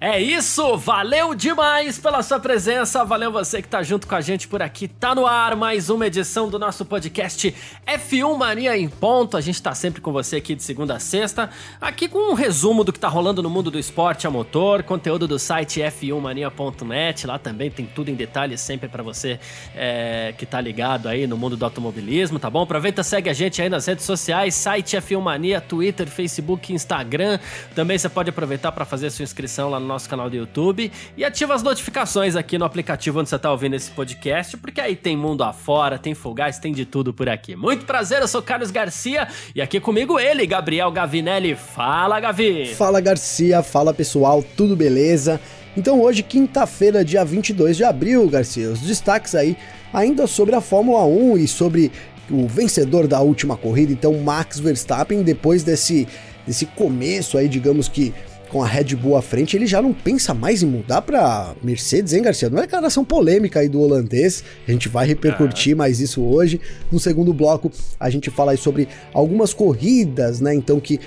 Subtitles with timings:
[0.00, 4.46] É isso, valeu demais pela sua presença, valeu você que tá junto com a gente
[4.46, 4.86] por aqui.
[4.86, 7.52] Tá no ar mais uma edição do nosso podcast
[7.84, 9.36] F1 Mania em ponto.
[9.36, 12.84] A gente tá sempre com você aqui de segunda a sexta, aqui com um resumo
[12.84, 17.36] do que tá rolando no mundo do esporte a motor, conteúdo do site f1mania.net, lá
[17.36, 19.40] também tem tudo em detalhes sempre para você
[19.74, 22.62] é, que tá ligado aí no mundo do automobilismo, tá bom?
[22.62, 27.40] Aproveita, segue a gente aí nas redes sociais, site F1 Mania, Twitter, Facebook, Instagram.
[27.74, 31.24] Também você pode aproveitar para fazer sua inscrição lá no nosso canal do YouTube e
[31.24, 35.16] ativa as notificações aqui no aplicativo onde você está ouvindo esse podcast, porque aí tem
[35.16, 37.56] mundo afora, tem Fogás, tem de tudo por aqui.
[37.56, 41.54] Muito prazer, eu sou Carlos Garcia e aqui comigo ele, Gabriel Gavinelli.
[41.54, 42.74] Fala, Gavi!
[42.74, 43.62] Fala, Garcia.
[43.62, 44.44] Fala, pessoal.
[44.56, 45.40] Tudo beleza?
[45.76, 49.56] Então hoje, quinta-feira, dia 22 de abril, Garcia, os destaques aí
[49.92, 51.92] ainda sobre a Fórmula 1 e sobre
[52.30, 56.06] o vencedor da última corrida, então Max Verstappen, depois desse,
[56.46, 58.12] desse começo aí, digamos que
[58.48, 62.12] com a Red Bull à frente, ele já não pensa mais em mudar para Mercedes,
[62.12, 62.50] hein, Garcia?
[62.50, 66.60] Não é declaração polêmica aí do holandês, a gente vai repercutir mais isso hoje.
[66.90, 70.98] No segundo bloco, a gente fala aí sobre algumas corridas, né, então que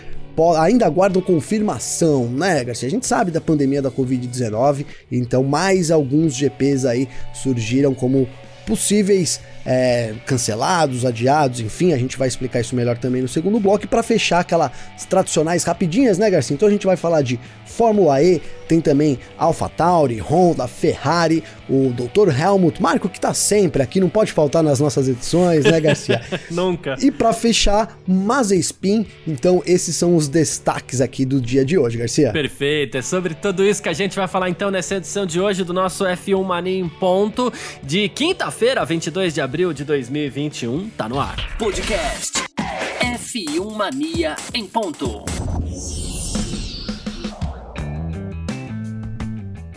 [0.58, 2.88] ainda aguardam confirmação, né, Garcia?
[2.88, 8.28] A gente sabe da pandemia da Covid-19, então mais alguns GPs aí surgiram como
[8.66, 13.86] possíveis é, cancelados, adiados, enfim, a gente vai explicar isso melhor também no segundo bloco.
[13.86, 14.72] E para fechar aquelas
[15.10, 16.54] tradicionais rapidinhas, né, Garcia?
[16.54, 22.38] Então a gente vai falar de Fórmula E, tem também AlphaTauri, Honda, Ferrari, o Dr.
[22.38, 26.22] Helmut Marco, que tá sempre aqui, não pode faltar nas nossas edições, né, Garcia?
[26.52, 26.96] Nunca.
[27.00, 29.06] E para fechar, Mazepin.
[29.26, 32.32] Então esses são os destaques aqui do dia de hoje, Garcia.
[32.32, 35.64] Perfeito, é sobre tudo isso que a gente vai falar então nessa edição de hoje
[35.64, 37.52] do nosso F1 Mania em ponto
[37.84, 41.36] de quinta-feira, 22 de abril abril de 2021, tá no ar.
[41.58, 42.42] Podcast
[43.02, 45.26] F1 Mania em ponto.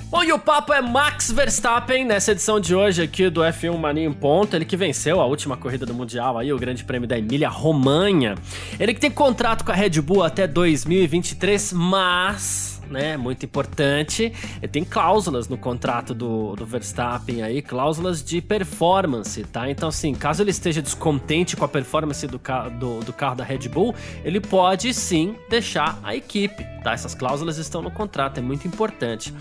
[0.09, 4.05] Bom, e o papo é Max Verstappen nessa edição de hoje aqui do F1 Mania
[4.05, 4.55] em Ponto.
[4.55, 8.37] Ele que venceu a última corrida do Mundial aí, o Grande Prêmio da Emília Romanha.
[8.79, 13.17] Ele que tem contrato com a Red Bull até 2023, mas né?
[13.17, 14.33] Muito importante.
[14.71, 19.71] Tem cláusulas no contrato do, do Verstappen aí, cláusulas de performance, tá?
[19.71, 22.41] Então, assim, caso ele esteja descontente com a performance do,
[22.79, 26.93] do, do carro da Red Bull, ele pode sim deixar a equipe, tá?
[26.93, 29.33] Essas cláusulas estão no contrato, é muito importante.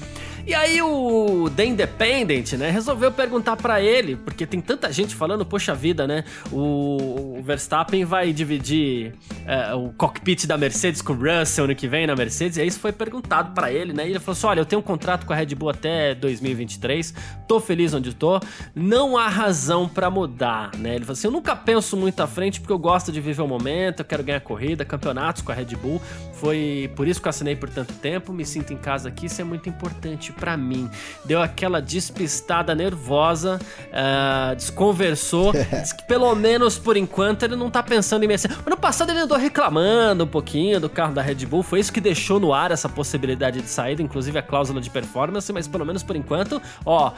[0.45, 5.45] E aí o The Independent, né, resolveu perguntar para ele, porque tem tanta gente falando,
[5.45, 6.25] poxa vida, né?
[6.51, 9.13] O, Verstappen vai dividir
[9.45, 12.67] é, o cockpit da Mercedes com o Russell ano que vem na Mercedes, e aí
[12.67, 14.07] isso foi perguntado para ele, né?
[14.07, 17.13] E ele falou assim: olha, eu tenho um contrato com a Red Bull até 2023,
[17.47, 18.39] tô feliz onde tô,
[18.73, 20.95] não há razão para mudar, né?
[20.95, 23.47] Ele falou assim: eu nunca penso muito à frente porque eu gosto de viver o
[23.47, 26.01] momento, eu quero ganhar corrida, campeonatos com a Red Bull,
[26.33, 29.41] foi por isso que eu assinei por tanto tempo, me sinto em casa aqui, isso
[29.41, 30.89] é muito importante para mim.
[31.23, 35.53] Deu aquela despistada nervosa, uh, desconversou.
[35.71, 38.57] Diz que pelo menos por enquanto ele não tá pensando em Mercedes.
[38.65, 41.63] Ano passado ele andou reclamando um pouquinho do carro da Red Bull.
[41.63, 45.51] Foi isso que deixou no ar essa possibilidade de saída, inclusive a cláusula de performance.
[45.53, 47.11] Mas pelo menos por enquanto, ó,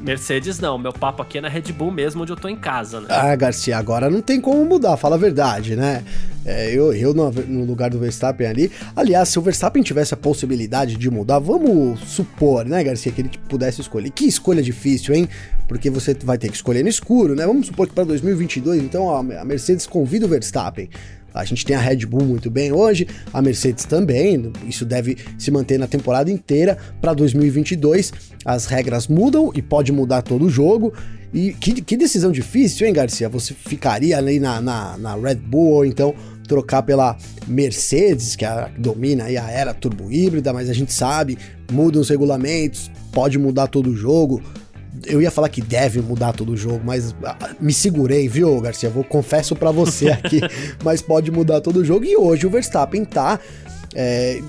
[0.00, 0.78] Mercedes não.
[0.78, 3.06] Meu papo aqui é na Red Bull mesmo, onde eu tô em casa, né?
[3.10, 6.04] Ah, Garcia, agora não tem como mudar, fala a verdade, né?
[6.44, 8.72] É, eu, eu no, no, lugar do Verstappen ali.
[8.96, 13.30] Aliás, se o Verstappen tivesse a possibilidade de mudar, vamos supor, né, Garcia, que ele
[13.48, 14.10] pudesse escolher.
[14.10, 15.28] Que escolha difícil, hein?
[15.66, 17.46] Porque você vai ter que escolher no escuro, né?
[17.46, 20.88] Vamos supor que para 2022, então a Mercedes convida o Verstappen.
[21.34, 24.52] A gente tem a Red Bull muito bem hoje, a Mercedes também.
[24.66, 26.76] Isso deve se manter na temporada inteira.
[27.00, 28.12] Para 2022,
[28.44, 30.92] as regras mudam e pode mudar todo o jogo.
[31.32, 33.28] E que, que decisão difícil, hein, Garcia?
[33.28, 36.14] Você ficaria ali na, na, na Red Bull ou então
[36.48, 37.16] trocar pela
[37.46, 41.38] Mercedes, que, a, que domina aí a era turbo híbrida, mas a gente sabe,
[41.70, 44.42] mudam os regulamentos, pode mudar todo o jogo.
[45.06, 48.90] Eu ia falar que deve mudar todo o jogo, mas ah, me segurei, viu, Garcia?
[48.90, 50.40] Vou confesso para você aqui,
[50.82, 52.04] mas pode mudar todo o jogo.
[52.04, 53.38] E hoje o Verstappen tá
[53.94, 54.40] é,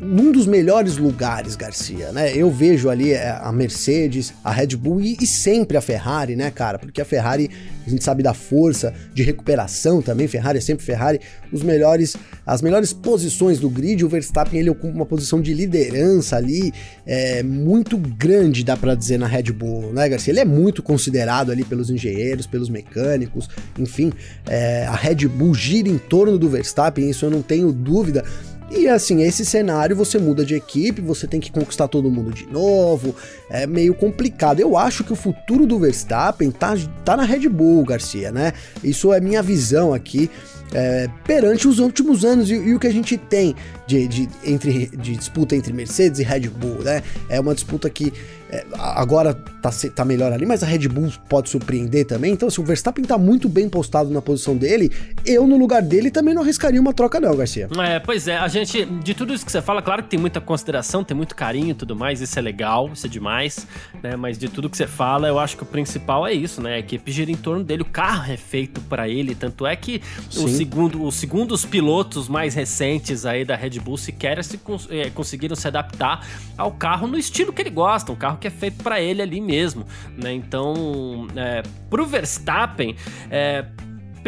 [0.00, 2.32] num dos melhores lugares, Garcia, né?
[2.34, 6.50] Eu vejo ali é, a Mercedes, a Red Bull e, e, sempre a Ferrari, né,
[6.50, 6.78] cara?
[6.78, 7.50] Porque a Ferrari,
[7.84, 11.20] a gente sabe da força de recuperação também, Ferrari é sempre Ferrari,
[11.52, 12.16] os melhores,
[12.46, 16.72] as melhores posições do grid, o Verstappen ele ocupa uma posição de liderança ali,
[17.04, 20.32] é, muito grande, dá para dizer, na Red Bull, né, Garcia?
[20.32, 24.12] Ele é muito considerado ali pelos engenheiros, pelos mecânicos, enfim,
[24.46, 28.24] é, a Red Bull gira em torno do Verstappen, isso eu não tenho dúvida,
[28.70, 32.46] e assim, esse cenário você muda de equipe, você tem que conquistar todo mundo de
[32.46, 33.14] novo,
[33.48, 34.60] é meio complicado.
[34.60, 36.74] Eu acho que o futuro do Verstappen tá,
[37.04, 38.52] tá na Red Bull, Garcia, né?
[38.84, 40.30] Isso é minha visão aqui
[40.72, 43.54] é, perante os últimos anos e, e, o que a gente tem
[43.86, 47.02] de, de, entre, de disputa entre Mercedes e Red Bull, né?
[47.28, 48.12] É uma disputa que
[48.50, 52.32] é, agora tá, tá melhor ali, mas a Red Bull pode surpreender também.
[52.32, 54.90] Então, se o Verstappen tá muito bem postado na posição dele,
[55.24, 57.68] eu no lugar dele também não arriscaria uma troca, não, Garcia.
[57.78, 60.40] É, pois é, a gente, de tudo isso que você fala, claro que tem muita
[60.40, 63.66] consideração, tem muito carinho e tudo mais, isso é legal, isso é demais,
[64.02, 64.16] né?
[64.16, 66.76] Mas de tudo que você fala, eu acho que o principal é isso, né?
[66.76, 70.00] A equipe gira em torno dele, o carro é feito para ele, tanto é que
[70.36, 74.58] o segundo, os segundos pilotos mais recentes aí da Red Bull sequer se,
[74.90, 76.26] é, conseguiram se adaptar
[76.56, 79.40] ao carro no estilo que ele gosta, um carro que é feito para ele ali
[79.40, 80.32] mesmo, né?
[80.32, 82.96] Então, é, pro Verstappen,
[83.30, 83.64] é,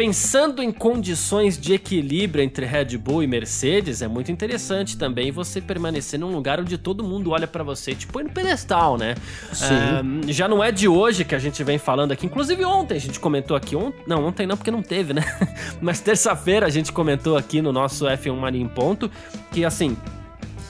[0.01, 5.61] Pensando em condições de equilíbrio entre Red Bull e Mercedes, é muito interessante também você
[5.61, 9.13] permanecer num lugar onde todo mundo olha para você, tipo, no pedestal, né?
[9.61, 12.99] É, já não é de hoje que a gente vem falando aqui, inclusive ontem a
[12.99, 13.93] gente comentou aqui, on...
[14.07, 15.21] não, ontem não, porque não teve, né?
[15.79, 19.07] Mas terça-feira a gente comentou aqui no nosso F1 Mania em Ponto
[19.51, 19.95] que, assim,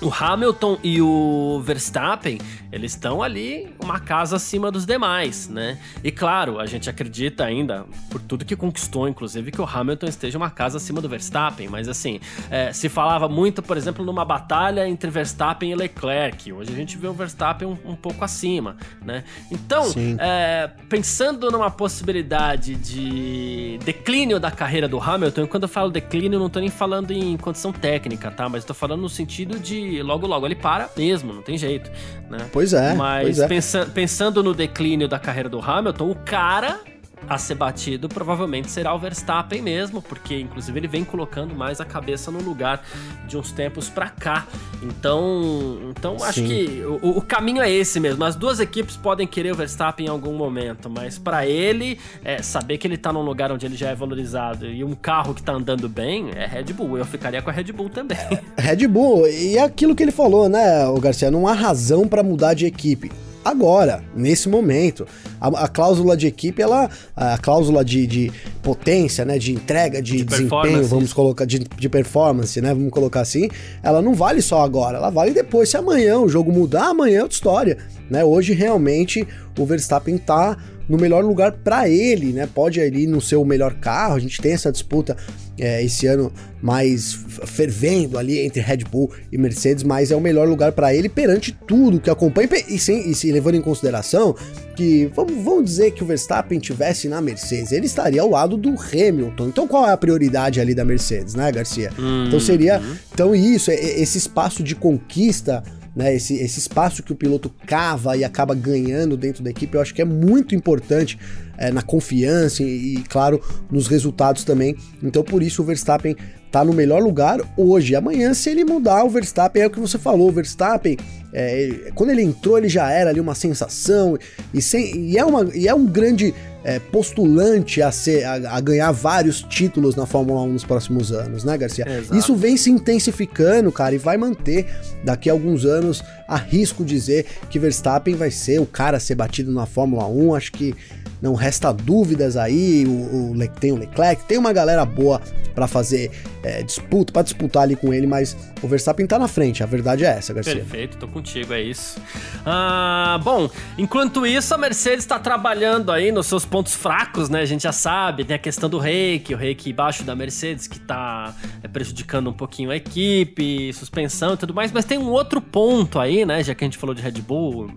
[0.01, 2.37] o Hamilton e o Verstappen,
[2.71, 5.77] eles estão ali uma casa acima dos demais, né?
[6.03, 10.37] E claro, a gente acredita ainda, por tudo que conquistou, inclusive, que o Hamilton esteja
[10.37, 12.19] uma casa acima do Verstappen, mas assim,
[12.49, 16.51] é, se falava muito, por exemplo, numa batalha entre Verstappen e Leclerc.
[16.51, 19.23] Hoje a gente vê o Verstappen um, um pouco acima, né?
[19.51, 19.85] Então,
[20.19, 26.39] é, pensando numa possibilidade de declínio da carreira do Hamilton, quando eu falo declínio, eu
[26.39, 28.47] não tô nem falando em condição técnica, tá?
[28.47, 31.91] Mas tô falando no sentido de logo logo ele para mesmo, não tem jeito,
[32.29, 32.47] né?
[32.51, 32.93] Pois é.
[32.93, 33.47] Mas pois é.
[33.47, 36.79] Pensa, pensando no declínio da carreira do Hamilton, o cara
[37.27, 41.85] a ser batido provavelmente será o Verstappen mesmo, porque inclusive ele vem colocando mais a
[41.85, 42.83] cabeça no lugar
[43.27, 44.47] de uns tempos para cá.
[44.81, 48.23] Então, então acho que o, o, caminho é esse mesmo.
[48.23, 52.77] As duas equipes podem querer o Verstappen em algum momento, mas para ele é, saber
[52.77, 55.53] que ele tá num lugar onde ele já é valorizado e um carro que tá
[55.53, 56.97] andando bem é Red Bull.
[56.97, 58.17] Eu ficaria com a Red Bull também.
[58.17, 62.07] É, Red Bull e é aquilo que ele falou, né, o Garcia, não há razão
[62.07, 63.11] para mudar de equipe
[63.43, 65.07] agora, nesse momento.
[65.39, 70.17] A, a, cláusula de equipe, ela, a cláusula de, de potência, né, de entrega, de,
[70.17, 73.49] de desempenho, vamos colocar, de, de performance, né, vamos colocar assim,
[73.81, 75.69] ela não vale só agora, ela vale depois.
[75.69, 77.77] Se amanhã o jogo mudar, amanhã é outra história,
[78.09, 78.23] né?
[78.23, 79.27] Hoje realmente
[79.57, 82.47] o Verstappen tá no melhor lugar para ele, né?
[82.53, 85.15] Pode ali no seu melhor carro, a gente tem essa disputa
[85.61, 87.13] é, esse ano mais
[87.45, 91.51] fervendo ali entre Red Bull e Mercedes, mas é o melhor lugar para ele perante
[91.67, 94.35] tudo que acompanha e, sem, e se levando em consideração
[94.75, 98.69] que vamos, vamos dizer que o Verstappen tivesse na Mercedes, ele estaria ao lado do
[98.69, 99.47] Hamilton.
[99.47, 101.91] Então qual é a prioridade ali da Mercedes, né, Garcia?
[101.97, 102.95] Hum, então seria hum.
[103.13, 105.63] então isso, é, esse espaço de conquista
[105.95, 109.81] né, esse, esse espaço que o piloto cava e acaba ganhando dentro da equipe, eu
[109.81, 111.17] acho que é muito importante
[111.57, 114.75] é, na confiança e, e, claro, nos resultados também.
[115.03, 116.15] Então, por isso, o Verstappen
[116.51, 117.95] tá no melhor lugar hoje.
[117.95, 120.97] Amanhã, se ele mudar, o Verstappen é o que você falou, o Verstappen,
[121.33, 124.17] é, quando ele entrou, ele já era ali uma sensação
[124.53, 128.61] e, sem, e, é, uma, e é um grande é, postulante a, ser, a, a,
[128.61, 131.85] ganhar vários títulos na Fórmula 1 nos próximos anos, né, Garcia?
[131.87, 132.17] Exato.
[132.17, 134.67] Isso vem se intensificando, cara, e vai manter
[135.03, 136.03] daqui a alguns anos.
[136.27, 140.35] Arrisco dizer que Verstappen vai ser o cara a ser batido na Fórmula 1.
[140.35, 140.75] Acho que
[141.21, 142.85] não resta dúvidas aí.
[142.85, 145.21] O, o, tem o Leclerc, tem uma galera boa
[145.53, 146.11] para fazer
[146.43, 150.03] é, disputa, para disputar ali com ele, mas o Verstappen tá na frente, a verdade
[150.03, 150.55] é essa, Garcia.
[150.55, 151.99] Perfeito, tô contigo, é isso.
[152.45, 157.41] Ah, bom, enquanto isso, a Mercedes está trabalhando aí nos seus pontos fracos, né?
[157.41, 160.79] A gente já sabe, tem a questão do reiki, o reiki embaixo da Mercedes que
[160.79, 165.41] tá é, prejudicando um pouquinho a equipe, suspensão e tudo mais, mas tem um outro
[165.41, 166.43] ponto aí, né?
[166.43, 167.69] Já que a gente falou de Red Bull,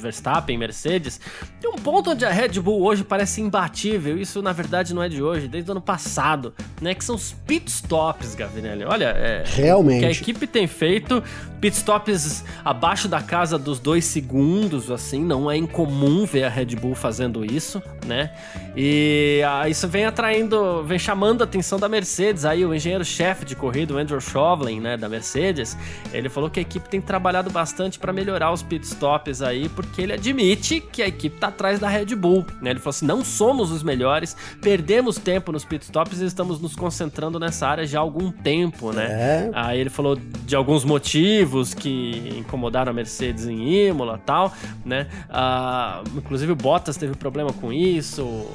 [0.00, 1.20] Verstappen, Mercedes,
[1.60, 4.18] tem um ponto onde a Red Bull hoje parece imbatível.
[4.18, 6.94] Isso na verdade não é de hoje, desde o ano passado, né?
[6.94, 8.84] Que são os pitstops, Gavinelli.
[8.84, 10.00] Olha, é, realmente.
[10.00, 11.22] Que a equipe tem feito,
[11.60, 16.94] pitstops abaixo da casa dos dois segundos, assim, não é incomum ver a Red Bull
[16.94, 18.32] fazendo isso, né?
[18.76, 22.44] E ah, isso vem atraindo, vem chamando a atenção da Mercedes.
[22.44, 25.76] Aí o engenheiro-chefe de corrida, o Andrew Shovlin, né, da Mercedes,
[26.12, 30.14] ele falou que a equipe tem trabalhado bastante para melhorar os pitstops aí, porque ele
[30.14, 32.70] admite que a equipe tá atrás da Red Bull, né?
[32.70, 37.38] Ele falou assim: "Não somos os melhores, perdemos tempo nos pitstops e estamos nos concentrando
[37.38, 39.50] nessa área já há algum tempo, né?" É.
[39.52, 44.52] Aí ele falou de alguns motivos que incomodaram a Mercedes em Imola, tal,
[44.84, 45.06] né?
[45.28, 47.97] Ah, inclusive o Bottas teve problema com isso.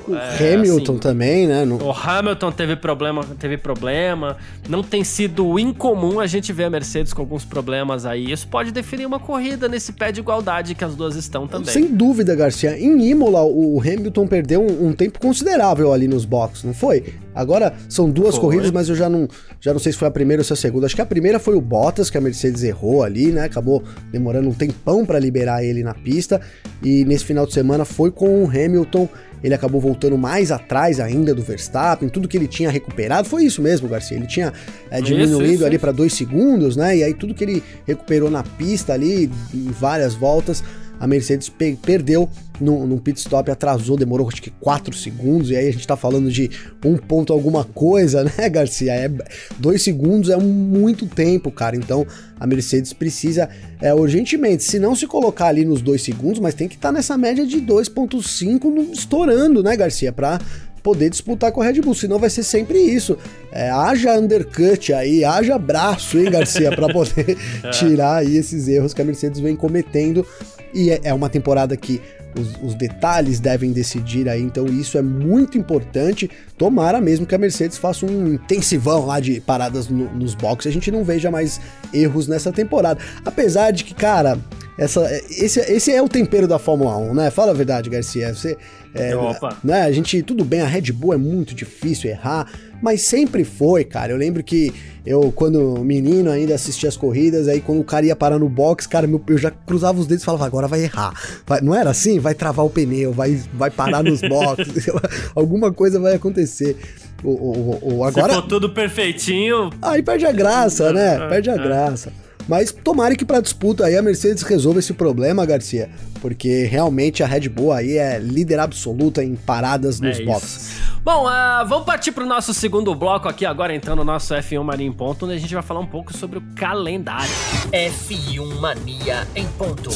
[0.07, 1.65] O é, Hamilton assim, também, né?
[1.65, 1.81] No...
[1.83, 4.38] O Hamilton teve problema, teve problema.
[4.67, 8.31] Não tem sido incomum a gente ver a Mercedes com alguns problemas aí.
[8.31, 11.73] Isso pode definir uma corrida nesse pé de igualdade que as duas estão também.
[11.73, 12.77] Sem dúvida, Garcia.
[12.77, 17.03] Em Imola, o Hamilton perdeu um, um tempo considerável ali nos boxes, não foi?
[17.35, 18.41] Agora são duas foi.
[18.41, 19.27] corridas, mas eu já não,
[19.59, 20.85] já não sei se foi a primeira ou se a segunda.
[20.85, 23.43] Acho que a primeira foi o Bottas, que a Mercedes errou ali, né?
[23.45, 26.39] Acabou demorando um tempão para liberar ele na pista.
[26.83, 29.09] E nesse final de semana foi com o Hamilton
[29.43, 33.62] ele acabou voltando mais atrás ainda do Verstappen, tudo que ele tinha recuperado foi isso
[33.62, 34.15] mesmo, Garcia.
[34.15, 34.53] Ele tinha
[34.89, 36.97] é, diminuído isso, isso, ali para dois segundos, né?
[36.97, 40.63] E aí tudo que ele recuperou na pista ali, em várias voltas,
[41.00, 42.29] a Mercedes pe perdeu
[42.63, 45.96] no, no pit stop, atrasou, demorou acho que 4 segundos, e aí a gente tá
[45.96, 46.50] falando de
[46.84, 48.93] um ponto alguma coisa, né, Garcia?
[48.93, 49.12] É,
[49.60, 51.75] dois segundos é muito tempo, cara.
[51.75, 52.05] Então
[52.39, 53.50] a Mercedes precisa
[53.82, 56.93] é, urgentemente, se não se colocar ali nos dois segundos, mas tem que estar tá
[56.93, 60.12] nessa média de 2,5 estourando, né, Garcia?
[60.12, 60.39] Pra
[60.83, 63.17] poder disputar com a Red Bull, senão vai ser sempre isso.
[63.51, 67.37] É, haja undercut aí, haja braço, hein, Garcia, para poder
[67.71, 70.27] tirar aí esses erros que a Mercedes vem cometendo
[70.73, 72.01] e é, é uma temporada que
[72.35, 76.29] os, os, detalhes devem decidir aí, então isso é muito importante.
[76.57, 80.73] Tomara mesmo que a Mercedes faça um intensivão lá de paradas no, nos boxes, a
[80.73, 81.61] gente não veja mais
[81.93, 82.99] erros nessa temporada.
[83.23, 84.39] Apesar de que, cara,
[84.77, 87.29] essa, esse, esse é o tempero da Fórmula 1, né?
[87.29, 88.33] Fala a verdade, Garcia.
[88.33, 88.57] Você,
[88.93, 89.57] é, Opa.
[89.63, 92.47] Né, a gente, tudo bem, a Red Bull é muito difícil errar,
[92.81, 94.12] mas sempre foi, cara.
[94.12, 94.73] Eu lembro que
[95.05, 98.88] eu, quando menino, ainda assistia as corridas, aí quando o cara ia parar no box,
[98.88, 101.13] cara, meu, eu já cruzava os dedos e falava, agora vai errar.
[101.45, 102.19] Vai, não era assim?
[102.19, 104.88] Vai travar o pneu, vai, vai parar nos boxes,
[105.35, 106.77] alguma coisa vai acontecer.
[107.23, 108.33] O, o, o, agora...
[108.33, 109.69] Se for tudo perfeitinho...
[109.81, 111.15] Aí perde a graça, né?
[111.15, 111.57] É, perde a é.
[111.57, 112.12] graça.
[112.47, 115.89] Mas tomara que para disputa aí a Mercedes resolva esse problema, Garcia,
[116.21, 120.77] porque realmente a Red Bull aí é líder absoluta em paradas nos é boxes.
[121.03, 124.63] Bom, uh, vamos partir para o nosso segundo bloco aqui agora, então, no nosso F1
[124.63, 127.33] Mania em Ponto, onde a gente vai falar um pouco sobre o calendário.
[127.71, 129.89] F1 Mania em Ponto.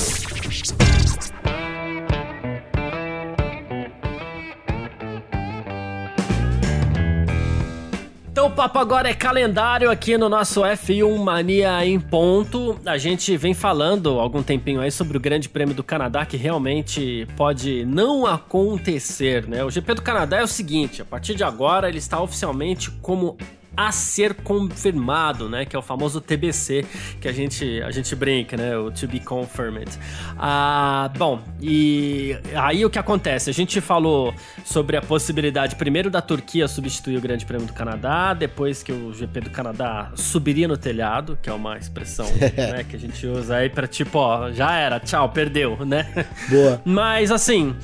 [8.37, 12.79] Então o papo agora é calendário aqui no nosso F1 Mania em ponto.
[12.85, 17.27] A gente vem falando algum tempinho aí sobre o Grande Prêmio do Canadá que realmente
[17.35, 19.63] pode não acontecer, né?
[19.63, 23.35] O GP do Canadá é o seguinte, a partir de agora ele está oficialmente como
[23.77, 25.63] a ser confirmado, né?
[25.63, 26.83] Que é o famoso TBC
[27.21, 28.75] que a gente, a gente brinca, né?
[28.75, 29.91] O To Be Confirmed.
[30.35, 33.51] Ah, bom, e aí o que acontece?
[33.51, 34.33] A gente falou
[34.65, 39.13] sobre a possibilidade, primeiro, da Turquia substituir o Grande Prêmio do Canadá, depois que o
[39.13, 42.25] GP do Canadá subiria no telhado, que é uma expressão
[42.57, 46.25] né, que a gente usa aí pra tipo, ó, já era, tchau, perdeu, né?
[46.49, 46.81] Boa.
[46.83, 47.75] Mas assim.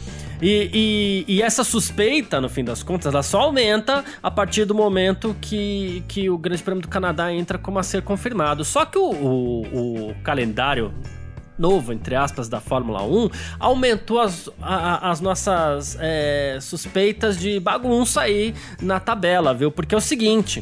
[0.43, 4.75] E, e, e, essa suspeita, no fim das contas, ela só aumenta a partir do
[4.75, 8.65] momento que, que o Grande Prêmio do Canadá entra como a ser confirmado.
[8.65, 10.93] Só que o, o, o calendário
[11.57, 18.19] novo, entre aspas, da Fórmula 1, aumentou as, a, as nossas é, suspeitas de bagunça
[18.19, 19.71] aí na tabela, viu?
[19.71, 20.62] Porque é o seguinte.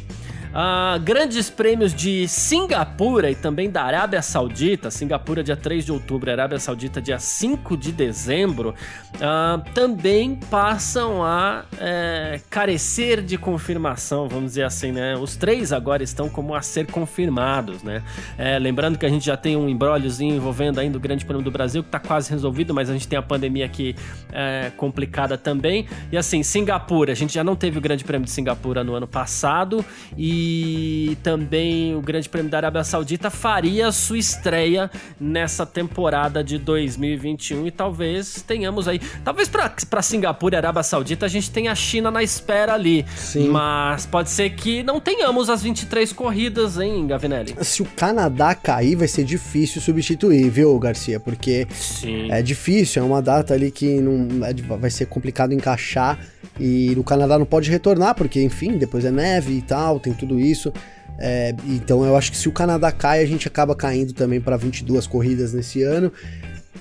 [0.51, 6.29] Uh, grandes prêmios de Singapura e também da Arábia Saudita, Singapura dia 3 de outubro,
[6.29, 8.75] Arábia Saudita dia 5 de dezembro,
[9.15, 15.15] uh, também passam a é, carecer de confirmação, vamos dizer assim, né?
[15.15, 18.03] Os três agora estão como a ser confirmados, né?
[18.38, 21.51] É, lembrando que a gente já tem um embróliozinho envolvendo ainda o Grande Prêmio do
[21.51, 23.96] Brasil, que está quase resolvido, mas a gente tem a pandemia aqui
[24.34, 25.88] é, complicada também.
[26.12, 29.08] E assim, Singapura, a gente já não teve o Grande Prêmio de Singapura no ano
[29.08, 29.86] passado
[30.17, 36.57] e e também o Grande Prêmio da Arábia Saudita faria sua estreia nessa temporada de
[36.57, 41.75] 2021 e talvez tenhamos aí, talvez para Singapura e Arábia Saudita a gente tenha a
[41.75, 43.50] China na espera ali, Sim.
[43.50, 47.55] mas pode ser que não tenhamos as 23 corridas, hein, Gavinelli?
[47.62, 51.19] Se o Canadá cair, vai ser difícil substituir, viu, Garcia?
[51.19, 52.31] Porque Sim.
[52.31, 56.17] é difícil, é uma data ali que não é, vai ser complicado encaixar
[56.60, 60.30] e o Canadá não pode retornar, porque, enfim, depois é neve e tal, tem tudo
[60.39, 60.71] isso.
[61.19, 64.57] É, então eu acho que se o Canadá cai, a gente acaba caindo também para
[64.57, 66.11] 22 corridas nesse ano.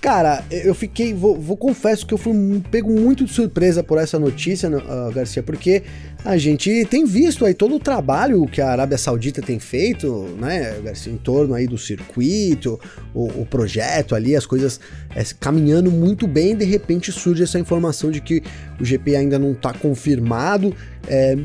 [0.01, 2.33] Cara, eu fiquei, vou, vou, confesso que eu fui
[2.71, 5.83] pego muito de surpresa por essa notícia, uh, Garcia, porque
[6.25, 10.81] a gente tem visto aí todo o trabalho que a Arábia Saudita tem feito, né,
[10.83, 12.81] Garcia, em torno aí do circuito,
[13.13, 14.81] o, o projeto ali, as coisas
[15.15, 18.43] é, caminhando muito bem, de repente surge essa informação de que
[18.81, 20.75] o GP ainda não está confirmado,
[21.07, 21.37] é,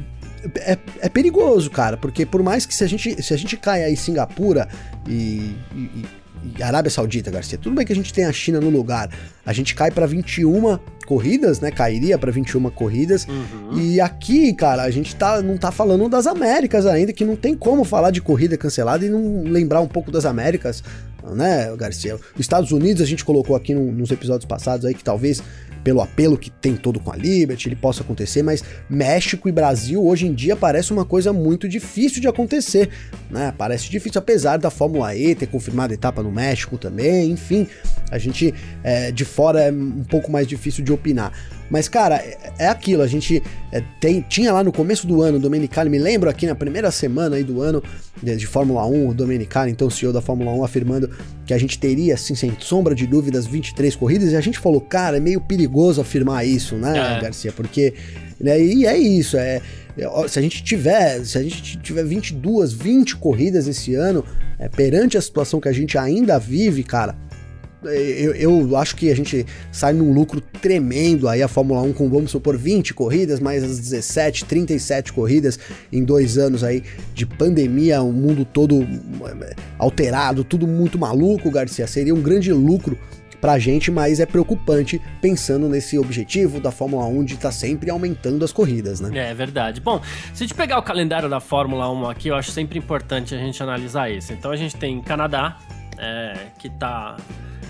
[0.56, 3.84] é, é, perigoso, cara, porque por mais que se a gente, se a gente cai
[3.84, 4.68] aí em Singapura
[5.08, 6.06] e, e
[6.62, 7.58] Arábia Saudita, Garcia.
[7.58, 9.10] Tudo bem que a gente tem a China no lugar.
[9.46, 11.72] A gente cai para 21 corridas, né?
[11.72, 13.28] Cairia para 21 corridas.
[13.28, 13.80] Uhum.
[13.80, 17.56] E aqui, cara, a gente tá, não tá falando das Américas ainda, que não tem
[17.56, 20.84] como falar de corrida cancelada e não lembrar um pouco das Américas,
[21.34, 22.16] né, Garcia?
[22.16, 25.42] Os Estados Unidos a gente colocou aqui no, nos episódios passados aí que talvez
[25.86, 30.04] pelo apelo que tem todo com a Liberty, ele possa acontecer, mas México e Brasil
[30.04, 32.90] hoje em dia parece uma coisa muito difícil de acontecer,
[33.30, 33.54] né?
[33.56, 37.68] Parece difícil, apesar da Fórmula E ter confirmado etapa no México também, enfim,
[38.10, 38.52] a gente
[38.84, 41.32] é, de fora é um pouco mais difícil de opinar.
[41.70, 43.42] Mas, cara, é, é aquilo, a gente
[43.72, 46.92] é, tem, tinha lá no começo do ano, o Domenicali, me lembro aqui na primeira
[46.92, 47.82] semana aí do ano
[48.22, 51.10] de, de Fórmula 1, o Domenicali, então o CEO da Fórmula 1, afirmando
[51.46, 54.82] que a gente teria, assim, sem sombra de dúvidas, 23 corridas, e a gente falou,
[54.82, 57.22] cara, é meio perigoso afirmar isso, né, é.
[57.22, 57.52] Garcia?
[57.52, 57.94] Porque,
[58.40, 59.62] né, e é isso, é
[60.28, 64.26] se a gente tiver, se a gente tiver 22, 20 corridas esse ano,
[64.60, 67.16] é, perante a situação que a gente ainda vive, cara,
[67.90, 72.10] eu, eu, acho que a gente sai num lucro tremendo aí a Fórmula 1 com,
[72.10, 75.60] vamos supor, 20 corridas, mais as 17, 37 corridas
[75.92, 81.88] em dois anos aí de pandemia, o mundo todo é, alterado, tudo muito maluco, Garcia.
[81.88, 82.98] Seria um grande lucro
[83.46, 87.92] pra gente, mas é preocupante pensando nesse objetivo da Fórmula 1 de estar tá sempre
[87.92, 89.30] aumentando as corridas, né?
[89.30, 89.80] É verdade.
[89.80, 90.02] Bom,
[90.34, 93.38] se a gente pegar o calendário da Fórmula 1 aqui, eu acho sempre importante a
[93.38, 94.34] gente analisar isso.
[94.34, 95.58] Então a gente tem Canadá,
[95.98, 97.18] é, que tá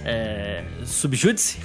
[0.03, 1.59] é, subjúdice.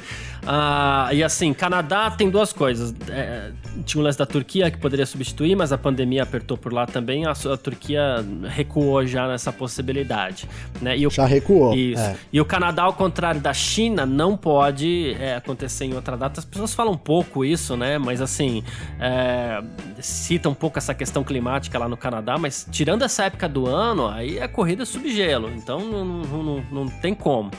[0.46, 2.94] ah, e assim, Canadá tem duas coisas.
[3.08, 3.52] É,
[3.84, 7.26] tinha o lance da Turquia que poderia substituir, mas a pandemia apertou por lá também.
[7.26, 10.48] A, a Turquia recuou já nessa possibilidade.
[10.80, 10.98] Né?
[10.98, 11.74] E o, já recuou.
[11.74, 12.02] Isso.
[12.02, 12.16] É.
[12.32, 16.40] E o Canadá, ao contrário da China, não pode é, acontecer em outra data.
[16.40, 17.98] As pessoas falam um pouco isso, né?
[17.98, 18.62] Mas assim,
[19.00, 19.62] é,
[20.00, 24.08] cita um pouco essa questão climática lá no Canadá, mas tirando essa época do ano,
[24.08, 25.50] aí é corrida subgelo.
[25.54, 27.50] Então não, não, não, não tem como.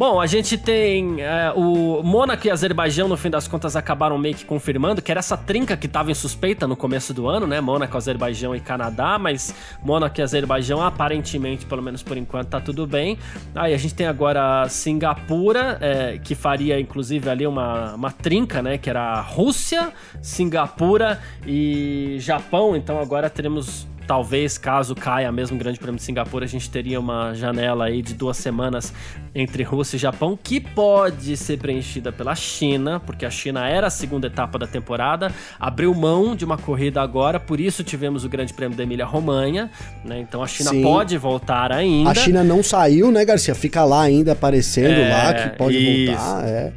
[0.00, 4.34] Bom, a gente tem é, o Mônaco e Azerbaijão, no fim das contas, acabaram meio
[4.34, 7.60] que confirmando que era essa trinca que estava em suspeita no começo do ano, né?
[7.60, 9.54] Mônaco, Azerbaijão e Canadá, mas
[9.84, 13.18] Mônaco e Azerbaijão, aparentemente, pelo menos por enquanto, tá tudo bem.
[13.54, 18.78] Aí a gente tem agora Singapura, é, que faria inclusive ali uma, uma trinca, né?
[18.78, 22.74] Que era Rússia, Singapura e Japão.
[22.74, 26.98] Então agora teremos talvez, caso caia mesmo o Grande Prêmio de Singapura, a gente teria
[26.98, 28.92] uma janela aí de duas semanas
[29.32, 33.90] entre Rússia e Japão, que pode ser preenchida pela China, porque a China era a
[33.90, 38.52] segunda etapa da temporada, abriu mão de uma corrida agora, por isso tivemos o Grande
[38.52, 39.70] Prêmio da Emília-Romanha,
[40.04, 40.18] né?
[40.18, 40.82] Então a China Sim.
[40.82, 42.10] pode voltar ainda.
[42.10, 43.54] A China não saiu, né, Garcia?
[43.54, 46.16] Fica lá ainda aparecendo é, lá, que pode isso.
[46.16, 46.72] voltar, é.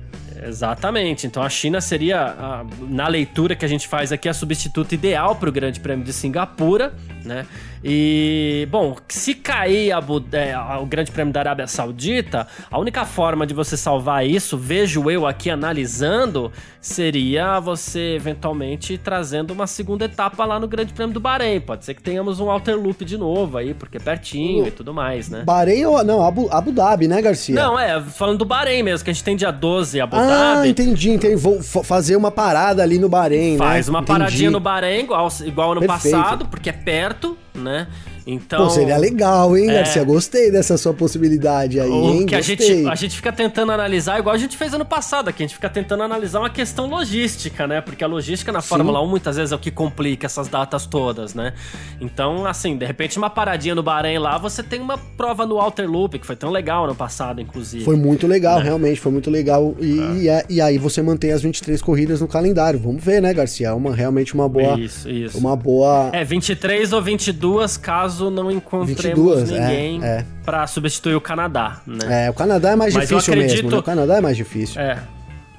[0.45, 1.25] Exatamente.
[1.25, 5.49] Então a China seria, na leitura que a gente faz aqui, a substituta ideal para
[5.49, 6.93] o Grande Prêmio de Singapura,
[7.23, 7.45] né?
[7.83, 9.99] E, bom, se cair a,
[10.33, 15.09] é, o Grande Prêmio da Arábia Saudita, a única forma de você salvar isso, vejo
[15.09, 21.19] eu aqui analisando, seria você eventualmente trazendo uma segunda etapa lá no Grande Prêmio do
[21.19, 21.59] Bahrein.
[21.59, 24.93] Pode ser que tenhamos um Alter Loop de novo aí, porque é pertinho e tudo
[24.93, 25.43] mais, né?
[25.43, 26.03] Bahrein ou.
[26.03, 27.55] Não, Abu, Abu Dhabi, né, Garcia?
[27.55, 30.59] Não, é, falando do Bahrein mesmo, que a gente tem dia 12 Abu ah, Dhabi.
[30.59, 31.35] Ah, entendi, entendi.
[31.35, 33.91] Vou fazer uma parada ali no Bahrein, Faz né?
[33.91, 34.19] uma entendi.
[34.19, 36.17] paradinha no Bahrein, igual, igual ano Perfeito.
[36.17, 37.12] passado, porque é perto,
[37.53, 37.87] né?
[38.25, 39.73] Então, Pô, seria legal, hein, É.
[39.75, 40.03] Garcia?
[40.03, 42.25] Gostei dessa sua possibilidade aí, O hein?
[42.25, 42.55] que a Gostei.
[42.57, 45.55] gente, a gente fica tentando analisar, igual a gente fez ano passado aqui, a gente
[45.55, 47.81] fica tentando analisar uma questão logística, né?
[47.81, 51.33] Porque a logística na Fórmula 1 muitas vezes é o que complica essas datas todas,
[51.33, 51.53] né?
[51.99, 55.89] Então, assim, de repente uma paradinha no Bahrein lá, você tem uma prova no Outer
[55.89, 57.83] Loop, que foi tão legal ano passado, inclusive.
[57.83, 58.63] Foi muito legal, Né?
[58.65, 59.75] realmente, foi muito legal.
[59.81, 62.79] E, e, é- e aí você mantém as 23 corridas no calendário.
[62.79, 63.67] Vamos ver, né, Garcia?
[63.67, 64.79] É uma, realmente uma boa.
[64.79, 65.37] Isso, isso.
[65.37, 66.09] Uma boa.
[66.13, 68.97] É, 23 ou 22, caso não encontremos
[69.45, 70.25] 22, é, ninguém é.
[70.43, 72.25] pra substituir o Canadá, né?
[72.25, 73.45] É, o Canadá é mais Mas difícil mesmo.
[73.49, 73.77] acredito- Né?
[73.79, 74.81] O Canadá é mais difícil.
[74.81, 74.99] É.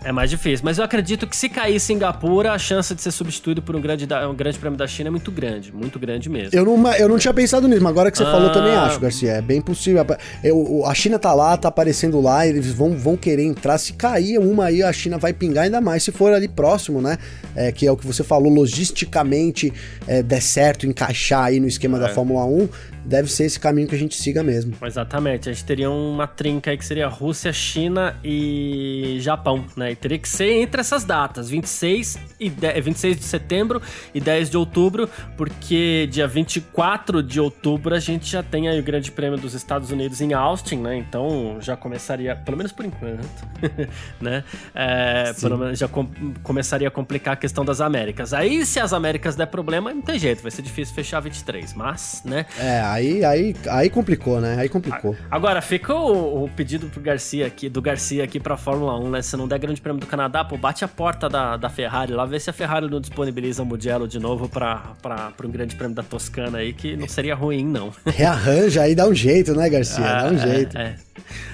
[0.05, 3.63] É mais difícil, mas eu acredito que se cair Singapura, a chance de ser substituído
[3.63, 6.51] por um grande, da- um grande prêmio da China é muito grande, muito grande mesmo.
[6.53, 8.31] Eu não, eu não tinha pensado nisso, mas agora que você Ah.
[8.31, 9.33] falou, eu também acho, Garcia.
[9.33, 10.05] É bem possível.
[10.43, 13.79] Eu- a China tá lá, tá aparecendo lá, eles vão, vão querer entrar.
[13.79, 16.03] Se cair uma aí, a China vai pingar ainda mais.
[16.03, 17.17] Se for ali próximo, né?
[17.57, 19.73] É, que é o que você falou, logisticamente
[20.07, 22.13] é, der certo, encaixar aí no esquema da É.
[22.13, 22.69] Fórmula 1,
[23.05, 24.75] deve ser esse caminho que a gente siga mesmo.
[24.83, 29.93] Exatamente, a gente teria uma trinca aí que seria Rússia, China e Japão, né?
[29.93, 33.81] E teria que ser entre essas datas, 26, e 10, 26 de setembro
[34.15, 38.83] e 10 de outubro, porque dia 24 de outubro a gente já tem aí o
[38.83, 40.97] Grande Prêmio dos Estados Unidos em Austin, né?
[40.97, 43.25] Então já começaria, pelo menos por enquanto,
[44.21, 44.45] né?
[44.75, 46.09] É, pelo menos já com-
[46.43, 48.33] começaria a complicar a questão das Américas.
[48.33, 52.23] Aí se as Américas der problema, não tem jeito, vai ser difícil fechar 23, mas,
[52.25, 52.47] né?
[52.59, 54.57] É, aí, aí, aí complicou, né?
[54.59, 55.17] Aí complicou.
[55.31, 59.23] Agora, fica o, o pedido pro Garcia aqui, do Garcia aqui pra Fórmula 1, né?
[59.23, 62.25] Se não der grande prêmio do Canadá, pô, bate a porta da, da Ferrari lá,
[62.25, 65.75] vê se a Ferrari não disponibiliza o Mugello de novo pra, pra, pra um grande
[65.77, 67.93] prêmio da Toscana aí, que não seria ruim, não.
[68.07, 70.05] Rearranja aí, dá um jeito, né, Garcia?
[70.05, 70.79] Dá um É, jeito.
[70.79, 70.97] é.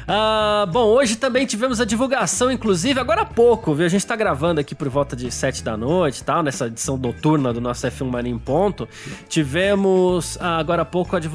[0.09, 3.87] Ah, bom, hoje também tivemos a divulgação, inclusive, agora há pouco, viu?
[3.87, 6.97] A gente tá gravando aqui por volta de 7 da noite e tal, nessa edição
[6.97, 8.89] noturna do nosso F1 Mania em Ponto.
[9.29, 11.30] Tivemos ah, agora há pouco a divulgação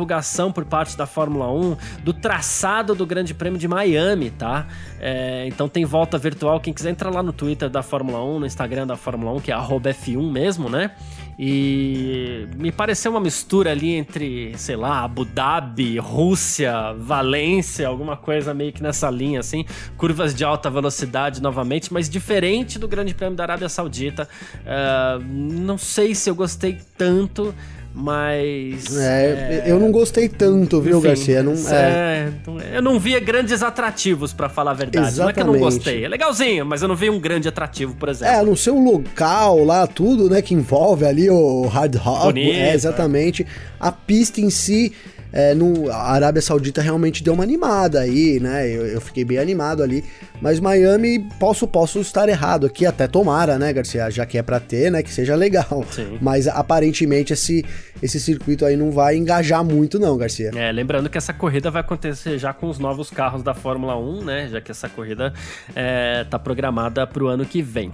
[0.51, 4.67] por parte da Fórmula 1 do traçado do Grande Prêmio de Miami, tá?
[4.99, 6.59] É, então tem volta virtual.
[6.59, 9.51] Quem quiser entrar lá no Twitter da Fórmula 1, no Instagram da Fórmula 1, que
[9.51, 10.91] é arroba F1 mesmo, né?
[11.37, 18.53] E me pareceu uma mistura ali entre, sei lá, Abu Dhabi, Rússia, Valência, alguma coisa
[18.53, 19.65] meio que nessa linha, assim.
[19.97, 24.29] Curvas de alta velocidade novamente, mas diferente do Grande Prêmio da Arábia Saudita.
[24.65, 27.53] Ah, não sei se eu gostei tanto,
[27.97, 28.97] mas.
[28.97, 31.41] É, eu não gostei tanto, viu, enfim, Garcia?
[31.41, 32.29] Não, é.
[32.61, 35.17] é, eu não via grandes atrativos, pra falar a verdade.
[35.17, 35.77] Não é que eu não Exatamente.
[35.77, 36.03] gostei.
[36.03, 38.33] É legalzinho, mas eu não vi um grande atrativo, por exemplo.
[38.33, 42.73] É, no seu local lá, tudo, né, que envolve ali o hard rock, Bonito, é,
[42.73, 43.47] exatamente.
[43.79, 44.91] A pista em si,
[45.35, 49.37] é, no, a Arábia Saudita realmente deu uma animada aí, né, eu, eu fiquei bem
[49.37, 50.03] animado ali,
[50.41, 54.61] mas Miami, posso, posso estar errado aqui, até tomara, né, Garcia, já que é pra
[54.61, 55.83] ter, né, que seja legal.
[55.91, 56.17] Sim.
[56.21, 57.65] Mas aparentemente esse,
[58.01, 60.51] esse circuito aí não vai engajar muito não, Garcia.
[60.55, 64.23] É, lembrando que essa corrida vai acontecer já com os novos carros da Fórmula 1,
[64.23, 64.47] né?
[64.49, 65.33] Já que essa corrida
[65.75, 67.91] é, tá programada para o ano que vem.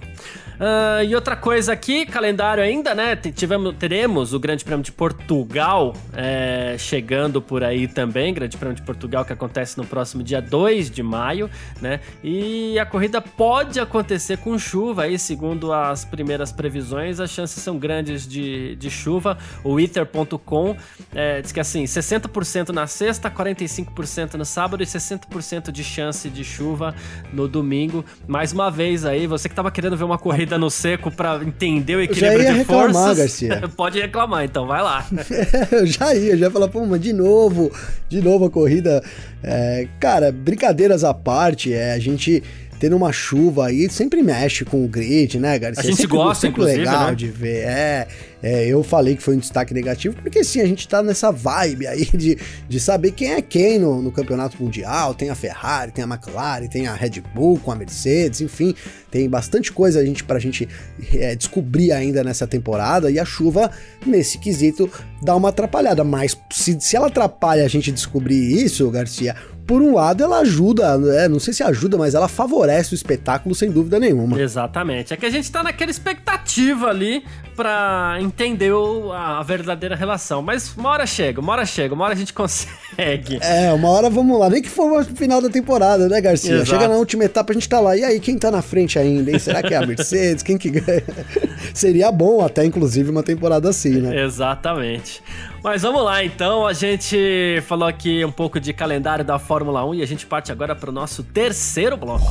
[0.58, 3.16] Ah, e outra coisa aqui, calendário ainda, né?
[3.16, 8.32] Tivemos, teremos o Grande Prêmio de Portugal é, chegando por aí também.
[8.32, 12.00] Grande Prêmio de Portugal que acontece no próximo dia 2 de maio, né?
[12.22, 17.78] E a corrida pode acontecer com chuva aí, segundo as primeiras previsões, as chances são
[17.78, 19.38] grandes de, de chuva.
[19.64, 20.76] O Ether.com
[21.14, 26.44] é, diz que assim, 60% na sexta, 45% no sábado e 60% de chance de
[26.44, 26.94] chuva
[27.32, 28.04] no domingo.
[28.26, 31.96] Mais uma vez aí, você que tava querendo ver uma corrida no seco pra entender
[31.96, 33.68] o já equilíbrio ia de reclamar, forças, Garcia.
[33.76, 35.06] pode reclamar, então vai lá.
[35.72, 37.72] eu já ia, já ia falar, pô, mas de novo,
[38.08, 39.02] de novo a corrida.
[39.42, 42.42] É, cara, brincadeiras à parte, é, a gente
[42.82, 45.84] tendo uma chuva aí sempre mexe com o grid, né, Garcia?
[45.84, 47.14] A gente sempre, gosta, sempre inclusive, legal né?
[47.14, 47.64] de ver.
[47.64, 48.08] É,
[48.42, 51.86] é, eu falei que foi um destaque negativo, porque sim, a gente tá nessa vibe
[51.86, 52.36] aí de,
[52.68, 55.14] de saber quem é quem no, no campeonato mundial.
[55.14, 58.74] Tem a Ferrari, tem a McLaren, tem a Red Bull com a Mercedes, enfim,
[59.10, 60.68] tem bastante coisa a gente, pra gente
[61.14, 63.10] é, descobrir ainda nessa temporada.
[63.10, 63.70] E a chuva,
[64.04, 64.90] nesse quesito,
[65.22, 66.02] dá uma atrapalhada.
[66.02, 70.98] Mas se, se ela atrapalha a gente descobrir isso, Garcia, por um lado ela ajuda,
[71.16, 74.40] é, não sei se ajuda, mas ela favorece o espetáculo sem dúvida nenhuma.
[74.40, 75.14] Exatamente.
[75.14, 77.24] É que a gente tá naquela expectativa ali
[77.54, 80.42] pra entender o- a verdadeira relação.
[80.42, 83.38] Mas uma hora chega, uma hora chega, uma hora a gente consegue.
[83.40, 86.54] É, uma hora vamos lá, nem que for no final da temporada, né, Garcia?
[86.54, 86.70] Exato.
[86.70, 87.96] Chega na última etapa, a gente tá lá.
[87.96, 89.38] E aí, quem tá na frente ainda, hein?
[89.38, 90.42] Será que é a Mercedes?
[90.42, 91.02] Quem que ganha?
[91.74, 94.22] Seria bom até, inclusive, uma temporada assim, né?
[94.24, 95.22] Exatamente.
[95.62, 99.94] Mas vamos lá então, a gente falou aqui um pouco de calendário da Fórmula 1
[99.96, 102.26] e a gente parte agora pro nosso terceiro bloco.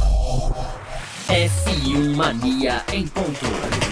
[1.30, 3.91] F1 Mania em ponto.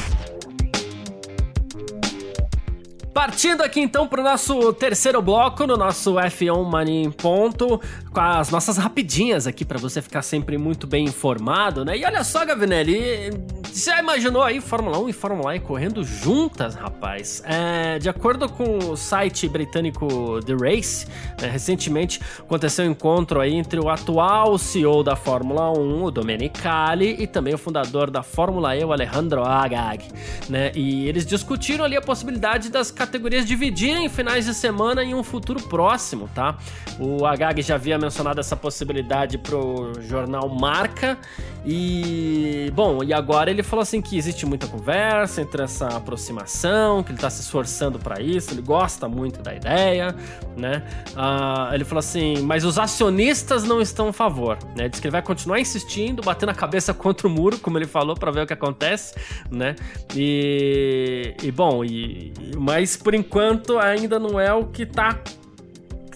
[3.20, 7.82] Partindo aqui então para o nosso terceiro bloco, no nosso F1 Mania em Ponto,
[8.14, 11.98] com as nossas rapidinhas aqui para você ficar sempre muito bem informado, né?
[11.98, 13.30] E olha só, Gavinelli,
[13.78, 17.42] você imaginou aí Fórmula 1 e Fórmula E correndo juntas, rapaz?
[17.46, 21.08] É, de acordo com o site britânico The Race,
[21.42, 27.16] né, recentemente aconteceu um encontro aí entre o atual CEO da Fórmula 1, o Domenicali,
[27.20, 30.06] e também o fundador da Fórmula E, o Alejandro Agag,
[30.50, 30.72] né?
[30.76, 35.62] E eles discutiram ali a possibilidade das categorias dividirem finais de semana em um futuro
[35.62, 36.58] próximo, tá?
[37.00, 41.18] O Agag já havia mencionado essa possibilidade pro jornal Marca
[41.66, 47.12] e bom, e agora ele falou assim que existe muita conversa entre essa aproximação, que
[47.12, 50.16] ele tá se esforçando para isso, ele gosta muito da ideia,
[50.58, 50.84] né?
[51.12, 54.90] Uh, ele falou assim, mas os acionistas não estão a favor, né?
[54.90, 58.16] Diz que ele vai continuar insistindo, batendo a cabeça contra o muro, como ele falou,
[58.16, 59.16] para ver o que acontece,
[59.50, 59.76] né?
[60.16, 65.20] E, e bom, e, mas por enquanto ainda não é o que tá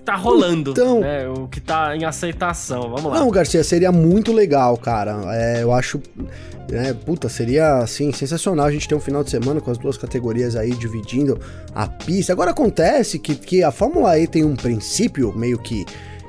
[0.04, 1.28] tá rolando, então, né?
[1.28, 2.82] O que tá em aceitação.
[2.90, 3.20] Vamos lá.
[3.20, 5.22] Não, Garcia, seria muito legal, cara.
[5.34, 6.02] É, eu acho.
[6.72, 9.98] É, puta, seria assim, sensacional a gente ter um final de semana com as duas
[9.98, 11.40] categorias aí dividindo
[11.74, 12.32] a pista.
[12.34, 15.86] Agora acontece que, que a Fórmula E tem um princípio meio que,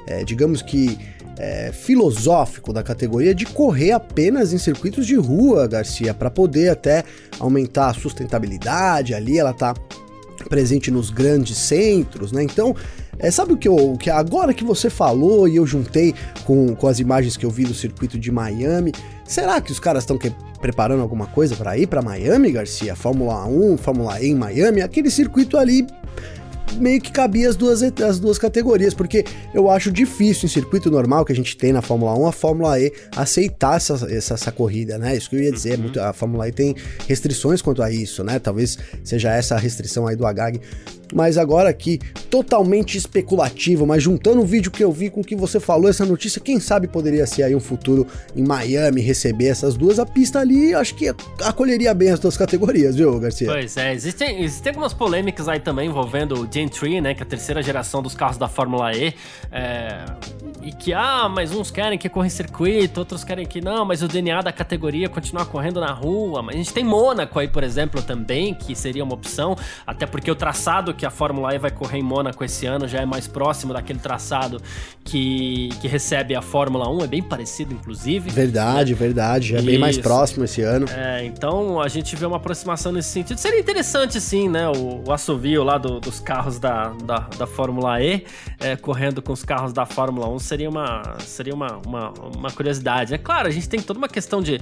[0.07, 0.99] é, digamos que.
[1.37, 7.03] É, filosófico da categoria de correr apenas em circuitos de rua, Garcia, para poder até
[7.41, 9.37] aumentar a sustentabilidade ali.
[9.37, 9.75] Ela tá
[10.49, 12.45] presente nos grandes centros, né?
[12.45, 12.77] Então,
[13.19, 13.97] é, sabe o que eu.
[13.99, 17.65] Que agora que você falou e eu juntei com, com as imagens que eu vi
[17.65, 18.93] do circuito de Miami,
[19.25, 20.19] será que os caras estão
[20.61, 22.97] preparando alguma coisa para ir para Miami, Garcia?
[22.97, 24.83] Fórmula 1, Fórmula E em Miami?
[24.83, 25.87] Aquele circuito ali
[26.77, 31.25] meio que cabia as duas, as duas categorias, porque eu acho difícil em circuito normal
[31.25, 34.99] que a gente tem na Fórmula 1, a Fórmula E aceitar essa, essa, essa corrida,
[34.99, 35.17] né?
[35.17, 36.75] Isso que eu ia dizer, muito, a Fórmula E tem
[37.07, 38.39] restrições quanto a isso, né?
[38.39, 40.61] Talvez seja essa a restrição aí do HAG
[41.15, 45.37] mas agora aqui, totalmente especulativo, mas juntando o vídeo que eu vi com o que
[45.37, 49.77] você falou, essa notícia, quem sabe poderia ser aí um futuro em Miami, receber essas
[49.77, 53.47] duas, a pista ali, acho que acolheria bem as duas categorias, viu, Garcia?
[53.47, 57.25] Pois é, existem, existem algumas polêmicas aí também envolvendo o Gen 3, né, que é
[57.25, 59.15] a terceira geração dos carros da Fórmula E,
[59.53, 60.05] é,
[60.65, 64.03] e que, ah, mas uns querem que corra em circuito, outros querem que não, mas
[64.03, 67.63] o DNA da categoria continuar correndo na rua, mas a gente tem Mônaco aí, por
[67.63, 71.59] exemplo, também, que seria uma opção, até porque o traçado que que a Fórmula E
[71.59, 74.59] vai correr em Mônaco esse ano já é mais próximo daquele traçado
[75.05, 78.31] que, que recebe a Fórmula 1, é bem parecido, inclusive.
[78.31, 78.99] Verdade, né?
[78.99, 79.67] verdade, já é Isso.
[79.67, 80.87] bem mais próximo esse ano.
[80.91, 83.37] É, então a gente vê uma aproximação nesse sentido.
[83.37, 84.67] Seria interessante, sim, né?
[84.71, 88.25] O, o assovio lá do, dos carros da, da, da Fórmula E
[88.59, 93.13] é, correndo com os carros da Fórmula 1 seria uma, seria uma, uma, uma curiosidade.
[93.13, 94.59] É claro, a gente tem toda uma questão de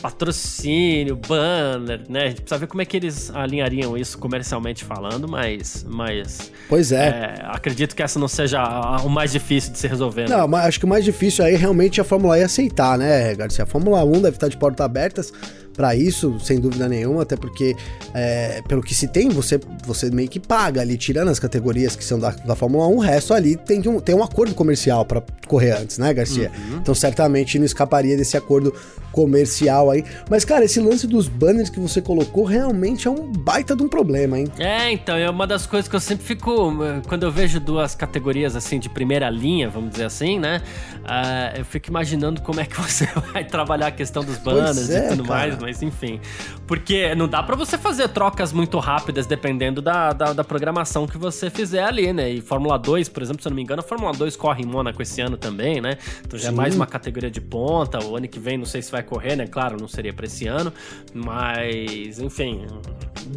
[0.00, 2.24] patrocínio, banner, né?
[2.24, 5.71] A gente precisa ver como é que eles alinhariam isso comercialmente falando, mas.
[5.88, 7.08] Mas pois é.
[7.08, 8.62] é acredito que essa não seja
[9.04, 10.28] o mais difícil de se resolver.
[10.28, 10.36] Né?
[10.36, 13.34] Não, mas acho que o mais difícil aí realmente é a Fórmula E aceitar, né,
[13.34, 13.64] Garcia?
[13.64, 15.32] A Fórmula 1 deve estar de portas abertas
[15.74, 17.76] para isso, sem dúvida nenhuma, até porque,
[18.14, 22.04] é, pelo que se tem, você, você meio que paga ali, tirando as categorias que
[22.04, 25.22] são da, da Fórmula 1, o resto ali tem, um, tem um acordo comercial para
[25.46, 26.50] correr antes, né, Garcia?
[26.56, 26.78] Uhum.
[26.78, 28.72] Então, certamente não escaparia desse acordo
[29.12, 30.04] comercial aí.
[30.28, 33.88] Mas, cara, esse lance dos banners que você colocou realmente é um baita de um
[33.88, 34.48] problema, hein?
[34.58, 36.72] É, então, é uma das coisas que eu sempre fico.
[37.06, 40.62] Quando eu vejo duas categorias assim de primeira linha, vamos dizer assim, né?
[41.02, 45.06] Uh, eu fico imaginando como é que você vai trabalhar a questão dos banners é,
[45.06, 45.38] e tudo cara.
[45.40, 46.20] mais mas enfim.
[46.66, 51.16] Porque não dá para você fazer trocas muito rápidas dependendo da, da, da, programação que
[51.16, 52.28] você fizer ali, né?
[52.30, 54.66] E Fórmula 2, por exemplo, se eu não me engano, a Fórmula 2 corre em
[54.66, 55.96] Mônaco esse ano também, né?
[56.26, 56.54] Então já Sim.
[56.54, 58.04] é mais uma categoria de ponta.
[58.04, 59.46] O ano que vem não sei se vai correr, né?
[59.46, 60.72] Claro, não seria pra esse ano.
[61.14, 62.66] Mas, enfim,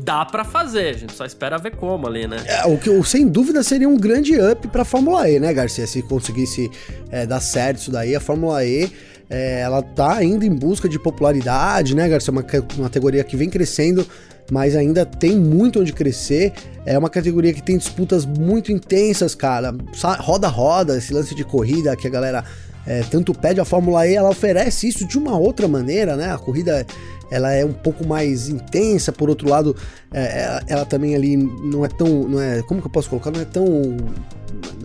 [0.01, 0.89] dá para fazer.
[0.89, 2.37] A gente só espera ver como ali, né?
[2.47, 5.85] É, o que sem dúvida seria um grande up pra Fórmula E, né, Garcia?
[5.85, 6.71] Se conseguisse
[7.09, 8.91] é, dar certo isso daí, a Fórmula E
[9.29, 12.31] é, ela tá ainda em busca de popularidade, né, Garcia?
[12.31, 12.45] Uma,
[12.77, 14.05] uma categoria que vem crescendo,
[14.51, 16.53] mas ainda tem muito onde crescer.
[16.85, 19.75] É uma categoria que tem disputas muito intensas, cara.
[20.19, 22.43] Roda-roda, esse lance de corrida que a galera
[22.85, 23.59] é, tanto pede.
[23.59, 26.31] A Fórmula E, ela oferece isso de uma outra maneira, né?
[26.31, 26.85] A corrida
[27.29, 29.75] ela é um pouco mais intensa, por outro lado,
[30.11, 33.31] é, ela, ela, também ali não é tão, não é, como que eu posso colocar,
[33.31, 33.97] não é tão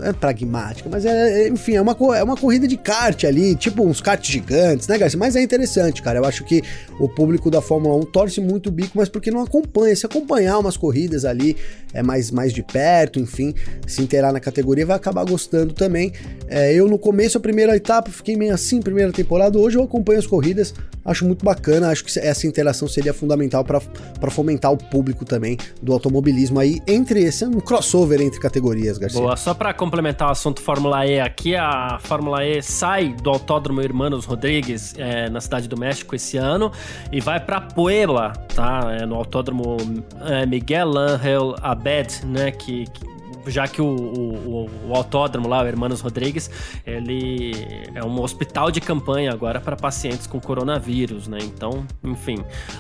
[0.03, 3.85] é pragmática, mas é, é, enfim, é uma, é uma corrida de kart ali, tipo
[3.85, 5.19] uns kart gigantes, né, Garcia?
[5.19, 6.19] Mas é interessante, cara.
[6.19, 6.63] Eu acho que
[6.99, 9.95] o público da Fórmula 1 torce muito o bico, mas porque não acompanha.
[9.95, 11.57] Se acompanhar umas corridas ali,
[11.93, 13.55] é mais, mais de perto, enfim,
[13.87, 16.13] se inteirar na categoria, vai acabar gostando também.
[16.49, 19.59] É, eu, no começo, a primeira etapa, fiquei meio assim, primeira temporada.
[19.59, 20.75] Hoje eu acompanho as corridas,
[21.05, 21.89] acho muito bacana.
[21.89, 27.23] Acho que essa interação seria fundamental para fomentar o público também do automobilismo aí, entre
[27.23, 29.21] esse, um crossover entre categorias, Garcia.
[29.21, 33.81] Boa, só para complementar o assunto Fórmula E aqui, a Fórmula E sai do Autódromo
[33.83, 36.73] Hermanos Rodrigues é, na Cidade do México esse ano
[37.13, 38.97] e vai para Puebla, tá?
[39.01, 39.77] É, no Autódromo
[40.23, 42.51] é, Miguel Ángel Abed, né?
[42.51, 46.51] Que, que já que o, o, o, autódromo lá, o Hermanos Rodrigues,
[46.87, 47.53] ele
[47.95, 51.39] é um hospital de campanha agora para pacientes com coronavírus, né?
[51.43, 52.37] Então, enfim,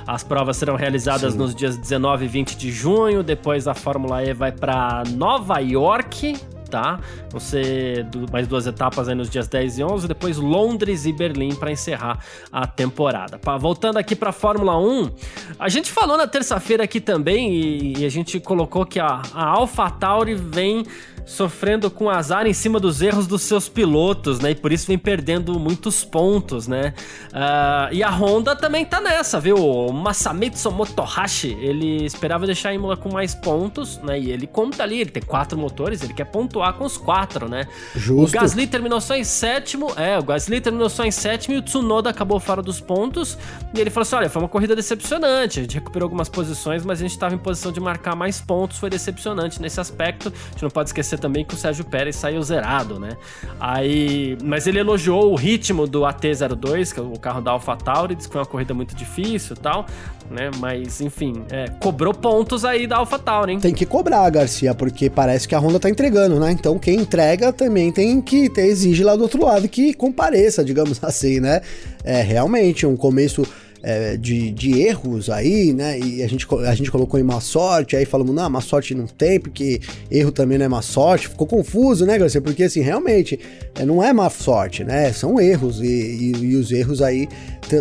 [0.07, 1.38] as provas serão realizadas Sim.
[1.38, 6.37] nos dias 19 e 20 de junho, depois a Fórmula E vai para Nova York,
[6.70, 7.00] tá?
[7.38, 11.70] Ser mais duas etapas aí nos dias 10 e 11, depois Londres e Berlim para
[11.70, 12.18] encerrar
[12.52, 13.40] a temporada.
[13.59, 15.11] Voltando aqui para Fórmula 1,
[15.59, 19.44] a gente falou na terça-feira aqui também e, e, a gente colocou que a, a
[19.44, 20.85] AlphaTauri vem
[21.30, 24.50] sofrendo com azar em cima dos erros dos seus pilotos, né?
[24.50, 26.92] E por isso vem perdendo muitos pontos, né?
[27.28, 29.56] Uh, e a Honda também tá nessa, viu?
[29.56, 34.18] O Masamitsu Motohashi, ele esperava deixar a Imola com mais pontos, né?
[34.18, 37.66] E ele conta ali, ele tem quatro motores, ele quer pontuar com os quatro, né?
[37.94, 38.37] Justo.
[38.37, 41.62] O Gasly terminou só em sétimo, é, o Gasly terminou só em sétimo e o
[41.62, 43.37] Tsunoda acabou fora dos pontos.
[43.75, 46.99] E ele falou assim: olha, foi uma corrida decepcionante, a gente recuperou algumas posições, mas
[46.99, 50.29] a gente estava em posição de marcar mais pontos, foi decepcionante nesse aspecto.
[50.29, 53.16] A gente não pode esquecer também que o Sérgio Pérez saiu zerado, né?
[53.59, 58.29] Aí, mas ele elogiou o ritmo do AT02, que é o carro da AlphaTauri, disse
[58.29, 59.87] que foi uma corrida muito difícil e tal,
[60.31, 60.51] né?
[60.59, 63.61] Mas, enfim, é, cobrou pontos aí da AlphaTauri, hein?
[63.61, 66.53] Tem que cobrar, Garcia, porque parece que a Honda tá entregando, né?
[66.53, 71.03] Então quem entrega também tem que ter, exige lá do outro lado que compareça, digamos
[71.05, 71.61] assim, né?
[72.05, 73.43] É realmente um começo
[73.83, 75.99] é, de, de erros aí, né?
[75.99, 79.07] E a gente, a gente colocou em má sorte, aí falamos, não, má sorte não
[79.07, 81.29] tem, porque erro também não é má sorte.
[81.29, 82.40] Ficou confuso, né, Garcia?
[82.40, 83.38] Porque assim, realmente,
[83.75, 85.12] é, não é má sorte, né?
[85.12, 87.29] São erros, e, e, e os erros aí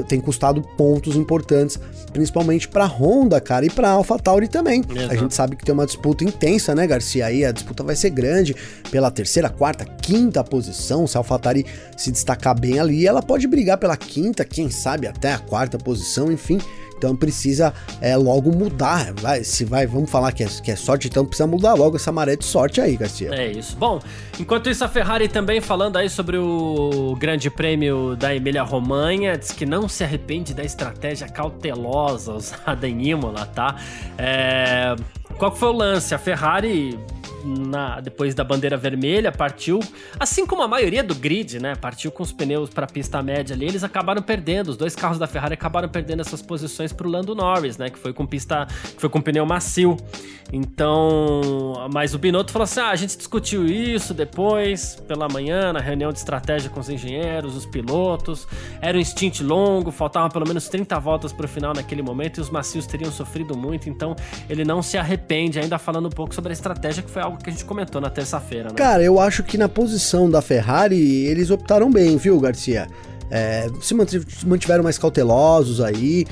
[0.08, 1.80] têm custado pontos importantes,
[2.14, 4.84] principalmente pra Honda, cara, e pra AlphaTauri também.
[4.90, 5.12] Exato.
[5.12, 7.26] A gente sabe que tem uma disputa intensa, né, Garcia?
[7.26, 8.56] Aí a disputa vai ser grande
[8.92, 11.08] pela terceira, quarta, quinta posição.
[11.08, 11.66] Se a AlphaTauri
[11.98, 15.89] se destacar bem ali, ela pode brigar pela quinta, quem sabe até a quarta posição
[15.90, 16.60] posição, enfim.
[16.96, 19.14] Então precisa é, logo mudar.
[19.14, 22.12] Vai, se vai, vamos falar que é, que é sorte, então precisa mudar logo essa
[22.12, 23.34] maré de sorte aí, Garcia.
[23.34, 23.76] É isso.
[23.78, 24.00] Bom,
[24.38, 29.54] enquanto isso, a Ferrari também falando aí sobre o Grande Prêmio da Emília Romanha, diz
[29.54, 33.78] que não se arrepende da estratégia cautelosa usada em Imola, tá?
[34.18, 34.96] É...
[35.38, 36.14] Qual foi o lance?
[36.14, 37.00] A Ferrari
[37.44, 39.80] na, depois da bandeira vermelha, partiu,
[40.20, 41.76] assim como a maioria do grid, né?
[41.76, 44.70] Partiu com os pneus para a pista média ali, eles acabaram perdendo.
[44.70, 47.90] Os dois carros da Ferrari acabaram perdendo essas posições para o Lando Norris, né?
[47.90, 49.98] Que foi com pista, que foi com pneu macio.
[50.52, 55.80] Então, mas o Binotto falou assim: ah, a gente discutiu isso depois, pela manhã, na
[55.80, 58.48] reunião de estratégia com os engenheiros, os pilotos.
[58.82, 62.42] Era um stint longo, faltavam pelo menos 30 voltas para o final naquele momento e
[62.42, 64.16] os macios teriam sofrido muito, então
[64.50, 67.50] ele não se arrepende, ainda falando um pouco sobre a estratégia que foi algo que
[67.50, 68.76] a gente comentou na terça-feira, né?
[68.76, 72.88] Cara, eu acho que na posição da Ferrari eles optaram bem, viu, Garcia?
[73.32, 73.94] É, se
[74.46, 76.26] mantiveram mais cautelosos aí.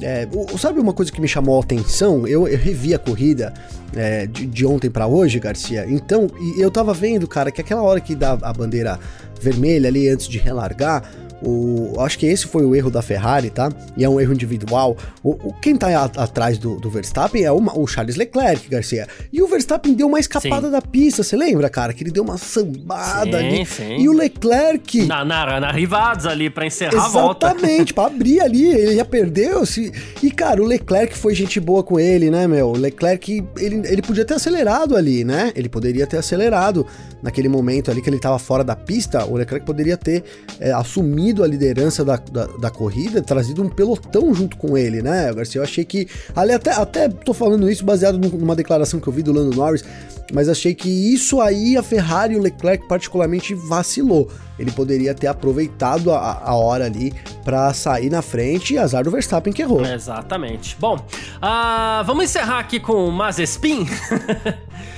[0.00, 0.26] É,
[0.58, 2.26] sabe uma coisa que me chamou a atenção?
[2.26, 3.52] Eu, eu revi a corrida
[3.94, 5.84] é, de, de, ontem para hoje, Garcia.
[5.88, 8.98] Então, eu tava vendo, cara, que aquela hora que dá a bandeira
[9.40, 11.02] vermelha ali antes de relargar,
[11.42, 13.70] o, acho que esse foi o erro da Ferrari, tá?
[13.96, 14.96] E é um erro individual.
[15.22, 19.06] O, o quem tá a, atrás do, do, Verstappen é o, o, Charles Leclerc, Garcia.
[19.32, 20.72] E o Verstappen deu uma escapada sim.
[20.72, 21.92] da pista, você lembra, cara?
[21.92, 23.66] Que ele deu uma sambada sim, ali.
[23.66, 23.96] Sim.
[23.98, 25.06] E o Leclerc.
[25.06, 27.46] Na, na, na rivados ali pra encerrar Exatamente, a volta.
[27.46, 28.66] Exatamente, pra abrir ali.
[28.66, 29.66] Ele já perdeu.
[29.66, 29.92] Se...
[30.22, 32.68] E, cara, o Leclerc foi gente boa com ele, né, meu?
[32.68, 35.52] O Leclerc, ele, ele podia ter acelerado ali, né?
[35.54, 36.86] Ele poderia ter acelerado
[37.24, 39.24] naquele momento ali que ele tava fora da pista.
[39.24, 40.22] O Leclerc poderia ter
[40.60, 45.02] é, assumido assumido a liderança da, da, da, corrida, trazido um pelotão junto com ele,
[45.02, 45.60] né, Garcia?
[45.60, 46.08] Eu achei que.
[46.36, 49.84] Ali até, até tô falando isso baseado numa declaração que eu vi do Lando Norris,
[50.32, 54.30] mas achei que isso aí a Ferrari e o Leclerc particularmente vacilou.
[54.58, 57.12] Ele poderia ter aproveitado a, a hora ali
[57.44, 59.84] para sair na frente e azar do Verstappen que errou.
[59.84, 60.76] Exatamente.
[60.78, 63.86] Bom, uh, vamos encerrar aqui com o Mazespin.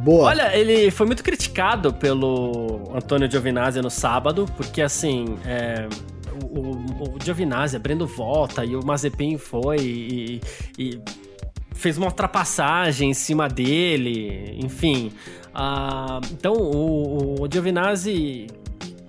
[0.00, 0.28] Boa.
[0.28, 5.88] Olha, ele foi muito criticado pelo Antônio Giovinazzi no sábado, porque assim, é,
[6.44, 10.40] o, o, Giovinazzi abrindo volta e o Mazepin foi e,
[10.78, 11.02] e
[11.74, 15.12] fez uma ultrapassagem em cima dele, enfim.
[15.54, 18.46] Ah, então, o, o Giovinazzi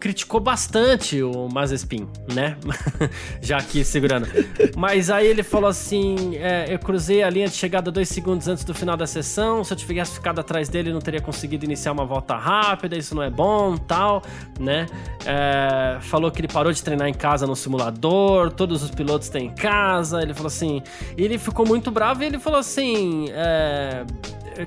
[0.01, 2.57] criticou bastante o Mazespin, né?
[3.39, 4.27] Já aqui segurando.
[4.75, 8.63] Mas aí ele falou assim: é, eu cruzei a linha de chegada dois segundos antes
[8.63, 9.63] do final da sessão.
[9.63, 12.97] Se eu tivesse ficado atrás dele, não teria conseguido iniciar uma volta rápida.
[12.97, 14.23] Isso não é bom, tal,
[14.59, 14.87] né?
[15.23, 18.51] É, falou que ele parou de treinar em casa no simulador.
[18.51, 20.21] Todos os pilotos têm em casa.
[20.23, 20.81] Ele falou assim.
[21.15, 24.03] Ele ficou muito bravo e ele falou assim: é,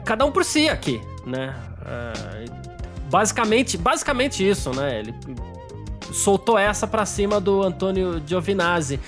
[0.05, 1.53] cada um por si aqui, né?
[1.85, 2.74] É,
[3.15, 4.99] Basicamente, basicamente isso, né?
[4.99, 5.15] Ele
[6.13, 8.99] soltou essa para cima do Antônio Giovinazzi.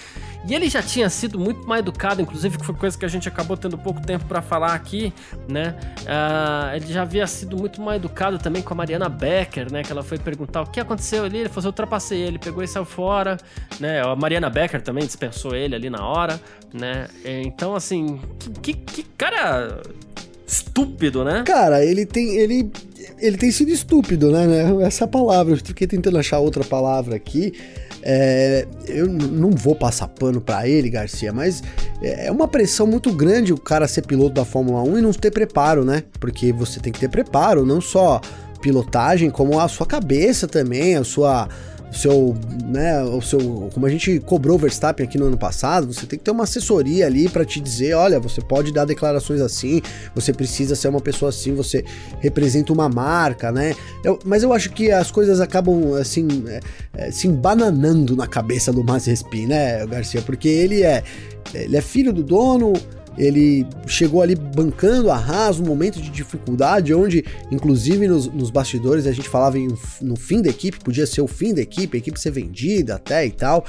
[0.48, 3.26] E ele já tinha sido muito mais educado, inclusive, que foi coisa que a gente
[3.26, 5.12] acabou tendo pouco tempo para falar aqui,
[5.48, 5.74] né?
[6.02, 9.82] Uh, ele já havia sido muito mais educado também com a Mariana Becker, né?
[9.82, 11.38] Que ela foi perguntar o que aconteceu ali.
[11.38, 13.36] Ele falou: assim, eu ultrapassei ele, pegou e saiu fora,
[13.80, 14.02] né?
[14.02, 16.40] A Mariana Becker também dispensou ele ali na hora,
[16.72, 17.08] né?
[17.24, 18.20] Então, assim,
[18.62, 19.82] que, que, que cara
[20.46, 21.42] estúpido, né?
[21.44, 22.36] Cara, ele tem.
[22.36, 22.70] Ele,
[23.18, 24.46] ele tem sido estúpido, né?
[24.46, 24.86] né?
[24.86, 25.54] Essa é palavra.
[25.54, 27.52] Eu fiquei tentando achar outra palavra aqui.
[28.02, 31.62] É, eu não vou passar pano para ele, Garcia, mas
[32.00, 35.30] é uma pressão muito grande o cara ser piloto da Fórmula 1 e não ter
[35.30, 36.04] preparo, né?
[36.20, 38.20] Porque você tem que ter preparo, não só
[38.60, 41.48] pilotagem, como a sua cabeça também, a sua
[41.92, 46.06] seu, né, o seu, como a gente cobrou o Verstappen aqui no ano passado, você
[46.06, 49.80] tem que ter uma assessoria ali para te dizer, olha, você pode dar declarações assim,
[50.14, 51.84] você precisa ser uma pessoa assim, você
[52.20, 53.74] representa uma marca, né?
[54.04, 56.60] Eu, mas eu acho que as coisas acabam assim é,
[56.94, 60.22] é, se embananando na cabeça do Mazepin, né, Garcia?
[60.22, 61.02] Porque ele é
[61.54, 62.72] ele é filho do dono,
[63.16, 69.06] ele chegou ali bancando a Haas um momento de dificuldade, onde, inclusive nos, nos bastidores,
[69.06, 69.68] a gente falava em,
[70.02, 73.26] no fim da equipe, podia ser o fim da equipe, a equipe ser vendida até
[73.26, 73.64] e tal.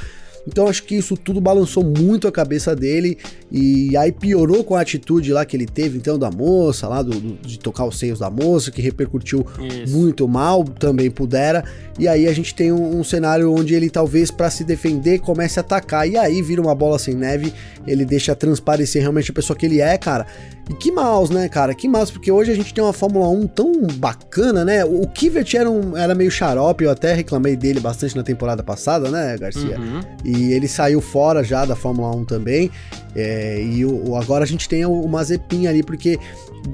[0.48, 3.18] Então acho que isso tudo balançou muito a cabeça dele
[3.52, 7.12] e aí piorou com a atitude lá que ele teve então da moça lá do,
[7.12, 9.96] do de tocar os seios da moça que repercutiu isso.
[9.96, 11.64] muito mal também pudera
[12.00, 15.60] e aí a gente tem um, um cenário onde ele talvez para se defender comece
[15.60, 17.54] a atacar e aí vira uma bola sem neve
[17.86, 20.26] ele deixa transparecer realmente a pessoa que ele é cara
[20.70, 21.74] e que mouse, né, cara?
[21.74, 24.84] Que mouse, porque hoje a gente tem uma Fórmula 1 tão bacana, né?
[24.84, 29.10] O Kivet era, um, era meio xarope, eu até reclamei dele bastante na temporada passada,
[29.10, 29.80] né, Garcia?
[29.80, 30.02] Uhum.
[30.26, 32.72] E ele saiu fora já da Fórmula 1 também.
[33.16, 36.20] É, e o, agora a gente tem o, o Mazepin ali, porque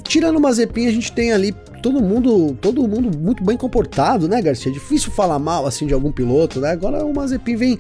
[0.04, 4.42] tirando o Mazepin, a gente tem ali todo mundo, todo mundo muito bem comportado, né,
[4.42, 4.72] Garcia?
[4.72, 6.72] É difícil falar mal assim de algum piloto, né?
[6.72, 7.78] Agora o Mazepin vem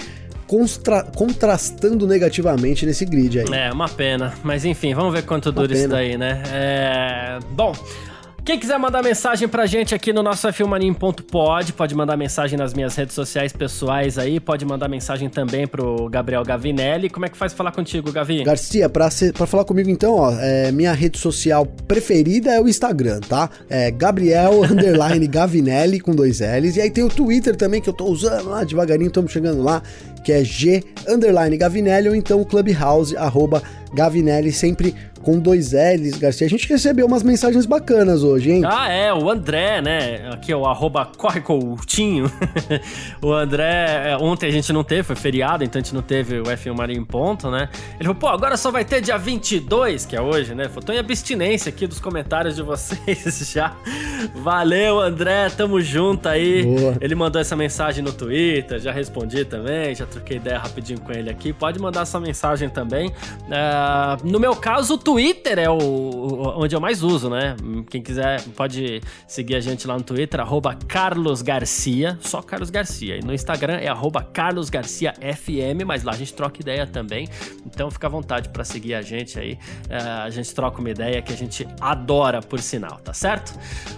[0.47, 3.45] contra, contrastando negativamente nesse grid aí.
[3.51, 4.33] É, uma pena.
[4.43, 6.43] Mas enfim, vamos ver quanto dura isso daí, né?
[6.51, 7.39] É...
[7.51, 7.73] Bom.
[8.45, 12.93] Quem quiser mandar mensagem pra gente aqui no nosso filmaninho.pod, pode mandar mensagem nas minhas
[12.93, 17.09] redes sociais pessoais aí, pode mandar mensagem também pro Gabriel Gavinelli.
[17.09, 18.43] Como é que faz falar contigo, Gavi?
[18.43, 22.67] Garcia, pra, ser, pra falar comigo então, ó, é, minha rede social preferida é o
[22.67, 23.49] Instagram, tá?
[23.69, 26.75] É Gabriel underline Gavinelli com dois L's.
[26.75, 29.81] E aí tem o Twitter também que eu tô usando lá, devagarinho estamos chegando lá,
[30.21, 33.63] que é G underline Gavinelli ou então Clubhouse, arroba
[33.93, 34.93] Gavinelli, sempre
[35.23, 36.45] com dois L's, Garcia.
[36.45, 38.61] A gente recebeu umas mensagens bacanas hoje, hein?
[38.65, 40.29] Ah, é, o André, né?
[40.31, 42.31] Aqui é o arroba Corre Coutinho.
[43.21, 46.39] o André, é, ontem a gente não teve, foi feriado, então a gente não teve
[46.39, 47.69] o F1 Marinho em ponto, né?
[47.95, 50.69] Ele falou, pô, agora só vai ter dia 22, que é hoje, né?
[50.85, 53.75] Tô em abstinência aqui dos comentários de vocês já.
[54.35, 56.63] Valeu, André, tamo junto aí.
[56.63, 56.97] Boa.
[56.99, 61.29] Ele mandou essa mensagem no Twitter, já respondi também, já troquei ideia rapidinho com ele
[61.29, 61.53] aqui.
[61.53, 63.07] Pode mandar sua mensagem também.
[63.07, 67.55] Uh, no meu caso, o Twitter é o, onde eu mais uso, né?
[67.87, 73.17] Quem quiser pode seguir a gente lá no Twitter, arroba Carlos Garcia, só Carlos Garcia.
[73.17, 77.27] E no Instagram é arroba Carlos Garcia FM, mas lá a gente troca ideia também.
[77.63, 79.55] Então fica à vontade para seguir a gente aí.
[79.87, 83.53] É, a gente troca uma ideia que a gente adora, por sinal, tá certo?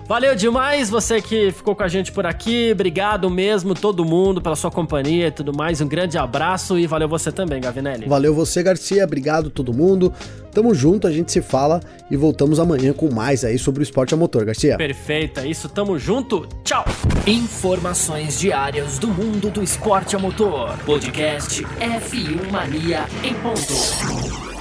[0.09, 2.72] Valeu demais você que ficou com a gente por aqui.
[2.74, 5.80] Obrigado mesmo, todo mundo, pela sua companhia e tudo mais.
[5.80, 8.05] Um grande abraço e valeu você também, Gavinelli.
[8.05, 9.05] Valeu você, Garcia.
[9.05, 10.13] Obrigado todo mundo.
[10.56, 14.14] Tamo junto, a gente se fala e voltamos amanhã com mais aí sobre o esporte
[14.14, 14.78] a motor, Garcia.
[14.78, 16.47] Perfeito, é isso, tamo junto.
[16.64, 16.86] Tchau.
[17.28, 20.78] Informações diárias do mundo do esporte a motor.
[20.86, 24.55] Podcast F1 Mania em ponto.